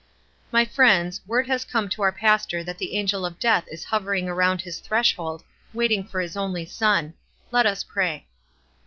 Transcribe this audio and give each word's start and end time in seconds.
"My 0.51 0.65
friends, 0.65 1.21
word 1.27 1.45
has 1.45 1.63
come 1.63 1.87
to 1.89 2.01
our 2.01 2.11
pastor 2.11 2.63
that 2.63 2.79
the 2.79 2.97
ano 2.97 3.07
el 3.13 3.23
of 3.23 3.39
death 3.39 3.65
is 3.71 3.83
hovering 3.83 4.27
around 4.27 4.61
his 4.61 4.79
threshold, 4.79 5.43
waiting 5.75 6.03
for 6.03 6.21
his 6.21 6.35
only 6.35 6.65
son. 6.65 7.13
Let 7.51 7.67
us 7.67 7.83
pray." 7.83 8.25